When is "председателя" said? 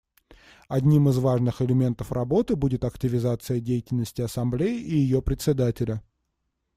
5.21-6.01